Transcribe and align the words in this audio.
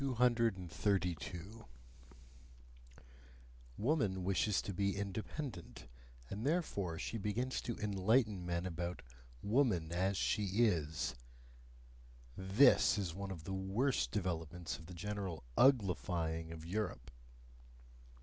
232. 0.01 1.67
Woman 3.77 4.23
wishes 4.23 4.59
to 4.59 4.73
be 4.73 4.97
independent, 4.97 5.85
and 6.27 6.43
therefore 6.43 6.97
she 6.97 7.19
begins 7.19 7.61
to 7.61 7.77
enlighten 7.77 8.43
men 8.43 8.65
about 8.65 9.03
"woman 9.43 9.91
as 9.91 10.17
she 10.17 10.45
is" 10.65 11.13
THIS 12.35 12.97
is 12.97 13.13
one 13.13 13.29
of 13.29 13.43
the 13.43 13.53
worst 13.53 14.09
developments 14.09 14.79
of 14.79 14.87
the 14.87 14.95
general 14.95 15.43
UGLIFYING 15.55 16.51
of 16.51 16.65
Europe. 16.65 17.11